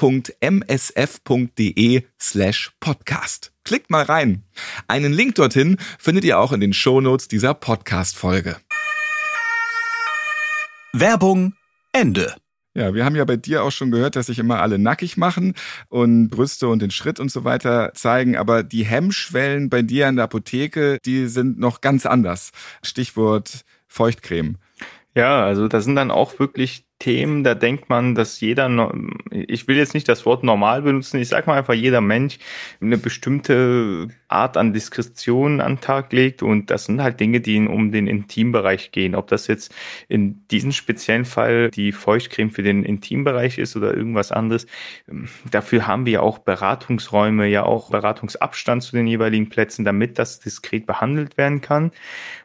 [2.19, 3.53] slash podcast.
[3.63, 4.43] Klickt mal rein.
[4.87, 8.57] Einen Link dorthin findet ihr auch in den Shownotes dieser Podcast-Folge.
[10.93, 11.53] Werbung
[11.91, 12.35] Ende.
[12.77, 15.53] Ja, wir haben ja bei dir auch schon gehört, dass sich immer alle nackig machen
[15.88, 20.17] und Brüste und den Schritt und so weiter zeigen, aber die Hemmschwellen bei dir an
[20.17, 22.51] der Apotheke, die sind noch ganz anders.
[22.83, 24.57] Stichwort Feuchtcreme.
[25.15, 28.69] Ja, also da sind dann auch wirklich Themen, da denkt man, dass jeder,
[29.31, 32.39] ich will jetzt nicht das Wort normal benutzen, ich sag mal einfach, jeder Mensch
[32.81, 37.59] eine bestimmte Art an Diskretion an den Tag legt und das sind halt Dinge, die
[37.59, 39.15] um den Intimbereich gehen.
[39.15, 39.73] Ob das jetzt
[40.07, 44.65] in diesem speziellen Fall die Feuchtcreme für den Intimbereich ist oder irgendwas anderes,
[45.49, 50.85] dafür haben wir auch Beratungsräume, ja auch Beratungsabstand zu den jeweiligen Plätzen, damit das diskret
[50.85, 51.91] behandelt werden kann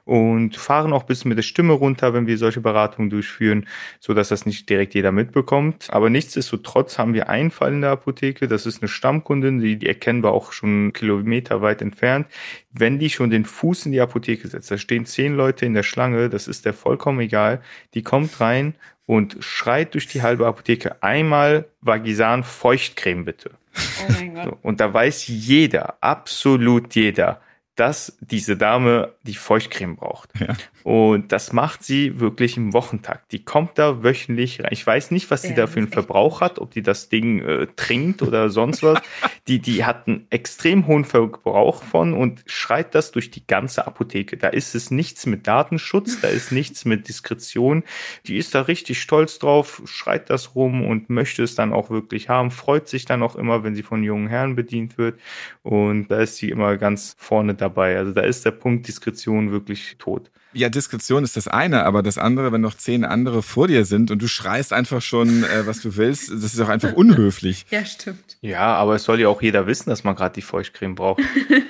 [0.04, 3.68] und fahren auch ein bisschen mit der Stimme runter, wenn wir solche Beratungen durchführen,
[4.00, 5.86] so dass das nicht direkt jeder mitbekommt.
[5.90, 8.48] Aber nichtsdestotrotz haben wir einen Fall in der Apotheke.
[8.48, 12.26] Das ist eine Stammkundin, die, die erkennen wir auch schon kilometerweit entfernt.
[12.72, 15.82] Wenn die schon den Fuß in die Apotheke setzt, da stehen zehn Leute in der
[15.82, 17.62] Schlange, das ist der vollkommen egal.
[17.94, 18.74] Die kommt rein
[19.06, 23.50] und schreit durch die halbe Apotheke einmal Vagisan Feuchtcreme bitte.
[23.76, 24.44] Oh mein Gott.
[24.44, 27.40] So, und da weiß jeder, absolut jeder,
[27.76, 30.30] dass diese Dame die Feuchtcreme braucht.
[30.38, 30.54] Ja.
[30.84, 33.32] Und das macht sie wirklich im Wochentakt.
[33.32, 34.70] Die kommt da wöchentlich rein.
[34.70, 37.40] Ich weiß nicht, was sie ja, da für einen Verbrauch hat, ob die das Ding
[37.40, 39.00] äh, trinkt oder sonst was.
[39.48, 44.36] die, die hat einen extrem hohen Verbrauch von und schreit das durch die ganze Apotheke.
[44.36, 47.82] Da ist es nichts mit Datenschutz, da ist nichts mit Diskretion.
[48.26, 52.28] Die ist da richtig stolz drauf, schreit das rum und möchte es dann auch wirklich
[52.28, 55.18] haben, freut sich dann auch immer, wenn sie von jungen Herren bedient wird.
[55.62, 57.96] Und da ist sie immer ganz vorne dabei dabei.
[57.96, 60.30] Also da ist der Punkt Diskretion wirklich tot.
[60.52, 64.10] Ja, Diskretion ist das eine, aber das andere, wenn noch zehn andere vor dir sind
[64.10, 67.66] und du schreist einfach schon, äh, was du willst, das ist auch einfach unhöflich.
[67.70, 68.38] ja, stimmt.
[68.40, 71.22] Ja, aber es soll ja auch jeder wissen, dass man gerade die Feuchtcreme braucht.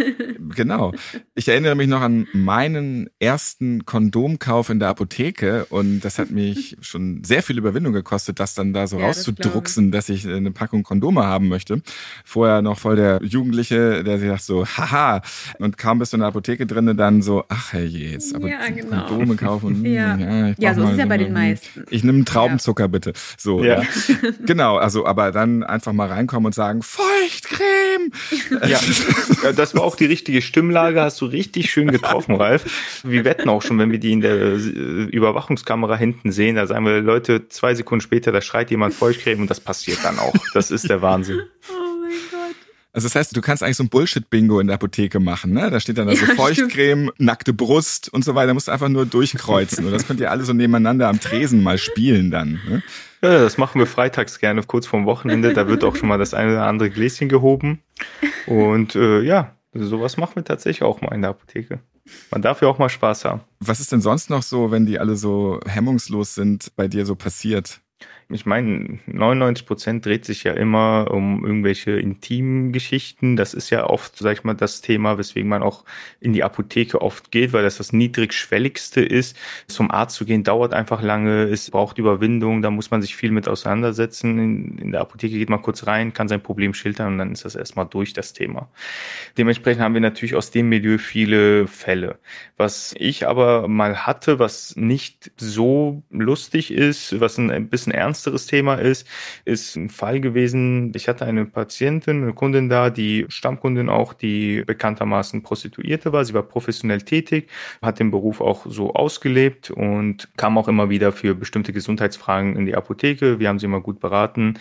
[0.55, 0.93] genau.
[1.35, 6.77] Ich erinnere mich noch an meinen ersten Kondomkauf in der Apotheke und das hat mich
[6.81, 10.51] schon sehr viel Überwindung gekostet, das dann da so ja, rauszudrucksen, das dass ich eine
[10.51, 11.83] Packung Kondome haben möchte.
[12.25, 15.21] Vorher noch voll der Jugendliche, der sich sagt so, haha,
[15.59, 18.70] und kaum bist du in der Apotheke drinne, dann so, ach herrje, jetzt aber ja,
[18.71, 19.07] genau.
[19.07, 19.85] Kondome kaufen.
[19.85, 21.85] ja, ja, ja so ist es ja bei den meisten.
[21.91, 23.13] Ich nehme Traubenzucker bitte.
[23.39, 23.83] So, ja.
[24.47, 28.11] genau, also aber dann einfach mal reinkommen und sagen, Feuchtcreme.
[28.67, 33.01] Ja, das war auch die richtige Stimmlage, hast du richtig schön getroffen, Ralf.
[33.05, 36.85] Wir wetten auch schon, wenn wir die in der äh, Überwachungskamera hinten sehen, da sagen
[36.85, 40.35] wir, Leute, zwei Sekunden später, da schreit jemand Feuchtcreme und das passiert dann auch.
[40.55, 41.41] Das ist der Wahnsinn.
[42.93, 45.71] Also das heißt, du kannst eigentlich so ein Bullshit-Bingo in der Apotheke machen, ne?
[45.71, 47.21] Da steht dann also ja, Feuchtcreme, stimmt.
[47.21, 48.49] nackte Brust und so weiter.
[48.49, 49.85] Da musst du einfach nur durchkreuzen.
[49.85, 52.61] und das könnt ihr alle so nebeneinander am Tresen mal spielen dann.
[52.69, 52.83] Ne?
[53.23, 55.53] Ja, das machen wir freitags gerne, kurz vorm Wochenende.
[55.55, 57.81] Da wird auch schon mal das eine oder andere Gläschen gehoben.
[58.47, 61.81] Und äh, ja, sowas machen wir tatsächlich auch mal in der Apotheke.
[62.31, 63.43] Man darf ja auch mal Spaß haben.
[63.61, 67.15] Was ist denn sonst noch so, wenn die alle so hemmungslos sind, bei dir so
[67.15, 67.81] passiert?
[68.31, 73.37] Ich meine, 99 Prozent dreht sich ja immer um irgendwelche intimen Geschichten.
[73.37, 75.85] Das ist ja oft, sag ich mal, das Thema, weswegen man auch
[76.21, 79.37] in die Apotheke oft geht, weil das das niedrigschwelligste ist.
[79.67, 83.33] Zum Arzt zu gehen dauert einfach lange, es braucht Überwindung, da muss man sich viel
[83.33, 84.39] mit auseinandersetzen.
[84.39, 87.45] In, in der Apotheke geht man kurz rein, kann sein Problem schildern und dann ist
[87.45, 88.69] das erstmal durch das Thema.
[89.39, 92.19] Dementsprechend haben wir natürlich aus dem Milieu viele Fälle.
[92.57, 98.47] Was ich aber mal hatte, was nicht so lustig ist, was ein bisschen ernst ernsteres
[98.47, 99.07] Thema ist,
[99.45, 100.93] ist ein Fall gewesen.
[100.95, 106.25] Ich hatte eine Patientin, eine Kundin da, die Stammkundin auch, die bekanntermaßen Prostituierte war.
[106.25, 107.49] Sie war professionell tätig,
[107.81, 112.67] hat den Beruf auch so ausgelebt und kam auch immer wieder für bestimmte Gesundheitsfragen in
[112.67, 113.39] die Apotheke.
[113.39, 114.59] Wir haben sie immer gut beraten.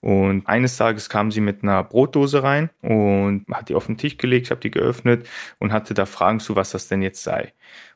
[0.00, 4.16] Und eines Tages kam sie mit einer Brotdose rein und hat die auf den Tisch
[4.16, 4.46] gelegt.
[4.46, 7.52] Ich habe die geöffnet und hatte da Fragen zu, was das denn jetzt sei.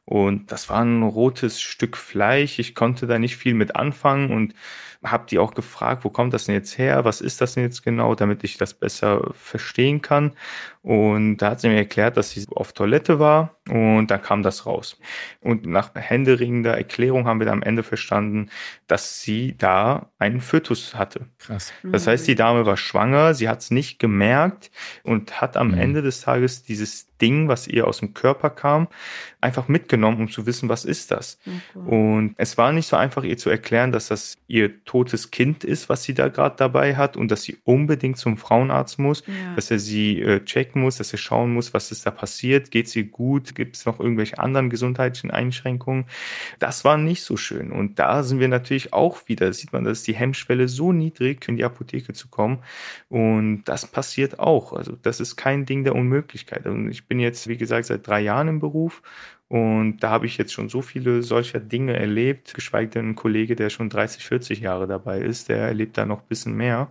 [0.07, 2.59] Und das war ein rotes Stück Fleisch.
[2.61, 4.55] Ich konnte da nicht viel mit anfangen und
[5.03, 7.05] habe die auch gefragt, wo kommt das denn jetzt her?
[7.05, 10.33] Was ist das denn jetzt genau, damit ich das besser verstehen kann?
[10.83, 14.65] Und da hat sie mir erklärt, dass sie auf Toilette war Und dann kam das
[14.65, 14.97] raus.
[15.41, 18.49] Und nach händeringender Erklärung haben wir dann am Ende verstanden,
[18.87, 21.27] dass sie da einen Fötus hatte.
[21.39, 21.73] Krass.
[21.83, 24.71] Das heißt, die Dame war schwanger, sie hat es nicht gemerkt
[25.03, 25.79] und hat am Mhm.
[25.79, 28.89] Ende des Tages dieses Ding, was ihr aus dem Körper kam,
[29.41, 31.39] einfach mitgenommen, um zu wissen, was ist das.
[31.47, 31.89] Okay.
[31.97, 35.89] Und es war nicht so einfach, ihr zu erklären, dass das ihr totes Kind ist,
[35.89, 39.55] was sie da gerade dabei hat und dass sie unbedingt zum Frauenarzt muss, Ja.
[39.55, 42.87] dass er sie äh, checken muss, dass er schauen muss, was ist da passiert, geht
[42.87, 46.05] es ihr gut, gibt es noch irgendwelche anderen gesundheitlichen Einschränkungen.
[46.61, 47.73] Das war nicht so schön.
[47.73, 51.57] Und da sind wir natürlich auch wieder, sieht man, dass die Hemmschwelle so niedrig, in
[51.57, 52.61] die Apotheke zu kommen.
[53.09, 54.73] Und das passiert auch.
[54.73, 56.67] Also das ist kein Ding der Unmöglichkeit.
[56.67, 59.03] Und ich bin jetzt, wie gesagt, seit drei Jahren im Beruf.
[59.49, 63.55] Und da habe ich jetzt schon so viele solcher Dinge erlebt, geschweige denn ein Kollege,
[63.55, 66.91] der schon 30, 40 Jahre dabei ist, der erlebt da noch ein bisschen mehr.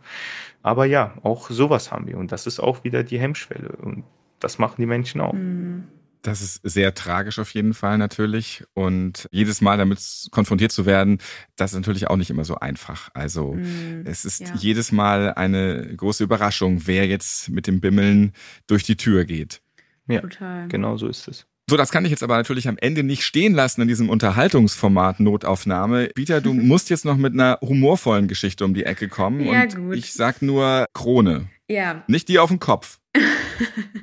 [0.64, 2.18] Aber ja, auch sowas haben wir.
[2.18, 3.76] Und das ist auch wieder die Hemmschwelle.
[3.82, 4.06] Und
[4.40, 5.34] das machen die Menschen auch.
[5.34, 5.84] Mhm.
[6.26, 8.64] Das ist sehr tragisch auf jeden Fall natürlich.
[8.74, 10.00] Und jedes Mal damit
[10.32, 11.20] konfrontiert zu werden,
[11.56, 13.10] das ist natürlich auch nicht immer so einfach.
[13.14, 14.02] Also Mhm.
[14.06, 14.56] es ist Ja.
[14.56, 18.34] jedes Mal eine große Überraschung, wer jetzt mit dem Bimmeln
[18.68, 19.62] durch die Tür geht.
[20.08, 20.68] Ja, Total.
[20.68, 21.46] genau so ist es.
[21.70, 25.20] So, das kann ich jetzt aber natürlich am Ende nicht stehen lassen in diesem Unterhaltungsformat
[25.20, 26.10] Notaufnahme.
[26.14, 29.42] Peter, du musst jetzt noch mit einer humorvollen Geschichte um die Ecke kommen.
[29.46, 29.96] Ja, und gut.
[29.96, 31.50] ich sag nur Krone.
[31.68, 33.00] Ja, Nicht die auf dem Kopf.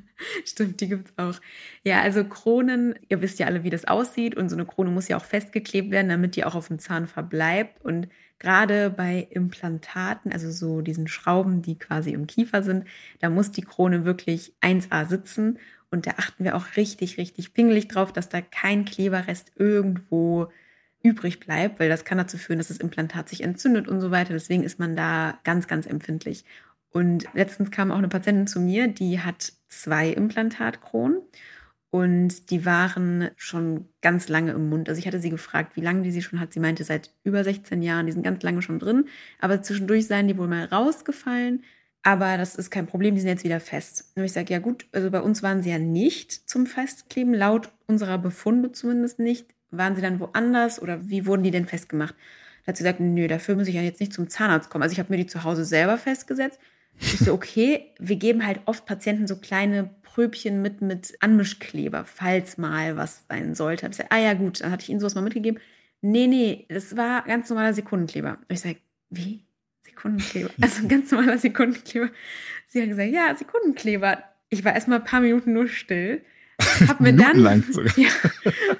[0.52, 1.40] Stimmt, die gibt's auch.
[1.82, 5.08] Ja, also Kronen, ihr wisst ja alle, wie das aussieht und so eine Krone muss
[5.08, 10.30] ja auch festgeklebt werden, damit die auch auf dem Zahn verbleibt und gerade bei Implantaten,
[10.30, 12.86] also so diesen Schrauben, die quasi im Kiefer sind,
[13.20, 15.58] da muss die Krone wirklich 1A sitzen
[15.90, 20.48] und da achten wir auch richtig, richtig pingelig drauf, dass da kein Kleberrest irgendwo
[21.02, 24.34] übrig bleibt, weil das kann dazu führen, dass das Implantat sich entzündet und so weiter.
[24.34, 26.44] Deswegen ist man da ganz, ganz empfindlich.
[26.92, 31.22] Und letztens kam auch eine Patientin zu mir, die hat zwei Implantatkronen
[31.90, 34.88] und die waren schon ganz lange im Mund.
[34.88, 36.52] Also ich hatte sie gefragt, wie lange die sie schon hat.
[36.52, 39.06] Sie meinte seit über 16 Jahren, die sind ganz lange schon drin,
[39.40, 41.64] aber zwischendurch seien die wohl mal rausgefallen.
[42.02, 44.10] Aber das ist kein Problem, die sind jetzt wieder fest.
[44.16, 47.70] Und ich sage, ja gut, also bei uns waren sie ja nicht zum Festkleben, laut
[47.86, 49.54] unserer Befunde zumindest nicht.
[49.70, 52.14] Waren sie dann woanders oder wie wurden die denn festgemacht?
[52.64, 54.82] Da hat sie gesagt, nö, dafür muss ich ja jetzt nicht zum Zahnarzt kommen.
[54.82, 56.58] Also ich habe mir die zu Hause selber festgesetzt.
[56.98, 62.58] Ich so, okay, wir geben halt oft Patienten so kleine Pröbchen mit, mit Anmischkleber, falls
[62.58, 63.88] mal was sein sollte.
[63.88, 65.60] Ich sag, ah ja, gut, dann hatte ich ihnen sowas mal mitgegeben.
[66.00, 68.32] Nee, nee, das war ganz normaler Sekundenkleber.
[68.32, 68.76] Und ich sage,
[69.10, 69.44] wie?
[69.82, 70.50] Sekundenkleber?
[70.60, 72.10] Also ganz normaler Sekundenkleber.
[72.66, 74.22] Sie hat gesagt, ja, Sekundenkleber.
[74.48, 76.22] Ich war erstmal ein paar Minuten nur still.
[76.88, 77.42] Hab mir dann,
[77.96, 78.10] ja,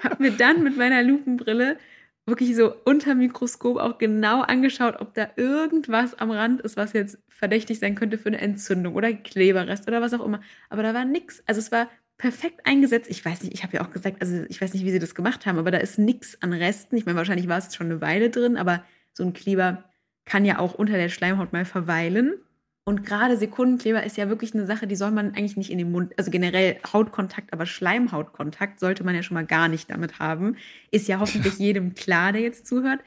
[0.03, 1.79] hab mir dann mit meiner Lupenbrille
[2.27, 7.23] wirklich so unter Mikroskop auch genau angeschaut, ob da irgendwas am Rand ist, was jetzt
[7.29, 10.41] verdächtig sein könnte für eine Entzündung oder Kleberrest oder was auch immer.
[10.71, 11.43] Aber da war nichts.
[11.47, 13.11] Also es war perfekt eingesetzt.
[13.11, 15.17] Ich weiß nicht, ich habe ja auch gesagt, also ich weiß nicht, wie sie das
[15.17, 16.97] gemacht haben, aber da ist nichts an Resten.
[16.97, 19.85] Ich meine, wahrscheinlich war es schon eine Weile drin, aber so ein Kleber
[20.25, 22.35] kann ja auch unter der Schleimhaut mal verweilen.
[22.85, 25.92] Und gerade Sekundenkleber ist ja wirklich eine Sache, die soll man eigentlich nicht in den
[25.92, 30.57] Mund, also generell Hautkontakt, aber Schleimhautkontakt sollte man ja schon mal gar nicht damit haben.
[30.90, 33.01] Ist ja hoffentlich jedem klar, der jetzt zuhört.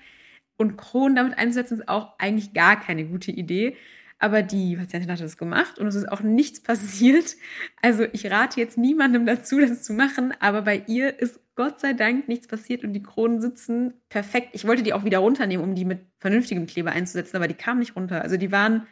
[0.58, 3.76] Und Kronen damit einzusetzen, ist auch eigentlich gar keine gute Idee.
[4.18, 7.36] Aber die Patientin hat das gemacht und es ist auch nichts passiert.
[7.82, 11.94] Also ich rate jetzt niemandem dazu, das zu machen, aber bei ihr ist Gott sei
[11.94, 14.50] Dank nichts passiert und die Kronen sitzen perfekt.
[14.54, 17.80] Ich wollte die auch wieder runternehmen, um die mit vernünftigem Kleber einzusetzen, aber die kamen
[17.80, 18.22] nicht runter.
[18.22, 18.88] Also die waren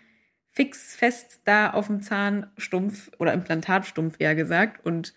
[0.54, 4.86] fix fest da auf dem Zahnstumpf oder Implantatstumpf, eher gesagt.
[4.86, 5.14] Und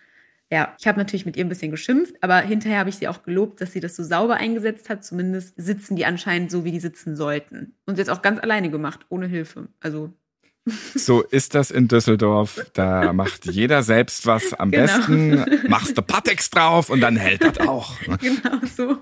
[0.51, 3.23] ja, ich habe natürlich mit ihr ein bisschen geschimpft, aber hinterher habe ich sie auch
[3.23, 5.05] gelobt, dass sie das so sauber eingesetzt hat.
[5.05, 7.75] Zumindest sitzen die anscheinend so, wie die sitzen sollten.
[7.85, 9.69] Und sie hat es auch ganz alleine gemacht, ohne Hilfe.
[9.81, 10.13] Also
[10.95, 12.65] So ist das in Düsseldorf.
[12.73, 14.53] Da macht jeder selbst was.
[14.55, 14.87] Am Genau.
[14.87, 17.95] besten machst du Patex drauf und dann hält das auch.
[18.21, 18.99] genau so.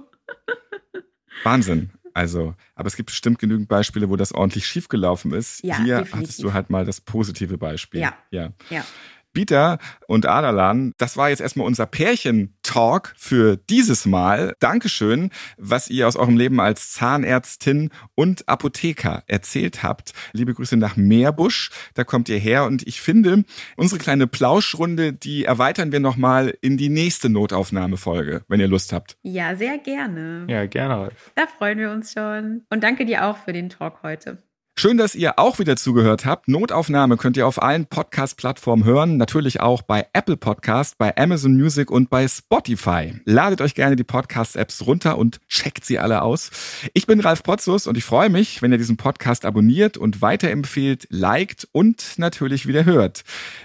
[1.43, 1.91] Wahnsinn.
[2.15, 5.63] Also, aber es gibt bestimmt genügend Beispiele, wo das ordentlich schiefgelaufen ist.
[5.65, 6.15] Ja, Hier definitiv.
[6.15, 8.01] hattest du halt mal das positive Beispiel.
[8.01, 8.15] Ja.
[8.31, 8.53] ja.
[8.71, 8.85] Ja.
[9.35, 14.55] Bieter und Adalan, das war jetzt erstmal unser Pärchen-Talk für dieses Mal.
[14.61, 20.13] Dankeschön, was ihr aus eurem Leben als Zahnärztin und Apotheker erzählt habt.
[20.33, 23.45] Liebe Grüße nach Meerbusch, da kommt ihr her und ich finde,
[23.77, 29.19] unsere kleine Plauschrunde, die erweitern wir nochmal in die nächste Notaufnahmefolge, wenn ihr Lust habt.
[29.23, 30.47] Ja, sehr gerne.
[30.49, 31.11] Ja, gerne.
[31.35, 32.63] Da freuen wir uns schon.
[32.71, 34.39] Und danke dir auch für den Talk heute.
[34.77, 36.49] Schön, dass ihr auch wieder zugehört habt.
[36.49, 41.93] Notaufnahme könnt ihr auf allen Podcast-Plattformen hören, natürlich auch bei Apple Podcast, bei Amazon Music
[41.93, 43.15] und bei Spotify.
[43.25, 46.51] Ladet euch gerne die Podcast-Apps runter und checkt sie alle aus.
[46.93, 51.07] Ich bin Ralf Potzus und ich freue mich, wenn ihr diesen Podcast abonniert und weiterempfehlt,
[51.09, 53.23] liked und natürlich wieder hört.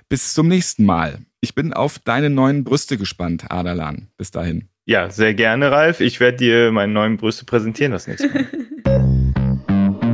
[0.10, 1.22] Bis zum nächsten Mal.
[1.42, 4.10] Ich bin auf deine neuen Brüste gespannt, Adalan.
[4.18, 4.70] Bis dahin.
[4.86, 6.02] Ja, sehr gerne, Ralf.
[6.02, 8.48] Ich werde dir meine neuen Brüste präsentieren das nächste Mal.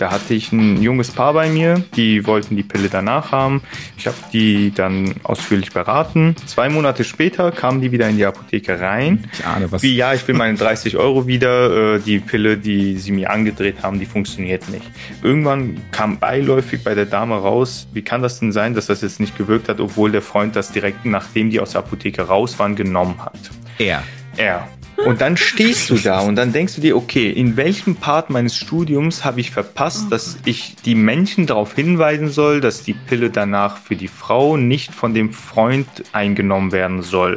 [0.00, 3.60] Da hatte ich ein junges Paar bei mir, die wollten die Pille danach haben.
[3.98, 6.34] Ich habe die dann ausführlich beraten.
[6.46, 9.28] Zwei Monate später kamen die wieder in die Apotheke rein.
[9.30, 9.82] Ich ahne was.
[9.82, 11.96] Wie, ja, ich will meine 30 Euro wieder.
[11.96, 14.90] Äh, Die Pille, die sie mir angedreht haben, die funktioniert nicht.
[15.22, 19.20] Irgendwann kam beiläufig bei der Dame raus, wie kann das denn sein, dass das jetzt
[19.20, 22.74] nicht gewirkt hat, obwohl der Freund das direkt, nachdem die aus der Apotheke raus waren,
[22.74, 23.38] genommen hat.
[23.78, 24.02] Er.
[24.38, 24.66] Er.
[25.06, 28.54] Und dann stehst du da und dann denkst du dir, okay, in welchem Part meines
[28.54, 33.78] Studiums habe ich verpasst, dass ich die Menschen darauf hinweisen soll, dass die Pille danach
[33.78, 37.34] für die Frau nicht von dem Freund eingenommen werden soll.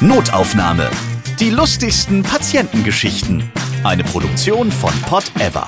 [0.00, 0.90] Notaufnahme.
[1.38, 3.50] Die lustigsten Patientengeschichten.
[3.84, 5.66] Eine Produktion von Pod Ever.